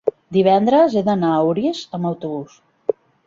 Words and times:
divendres 0.37 0.95
he 0.95 1.03
d'anar 1.09 1.29
a 1.39 1.43
Orís 1.51 1.83
amb 1.99 2.09
autobús. 2.13 2.57